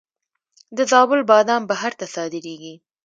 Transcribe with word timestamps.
د 0.77 0.79
زابل 0.91 1.19
بادام 1.31 1.61
بهر 1.69 1.91
ته 1.99 2.05
صادریږي. 2.15 2.75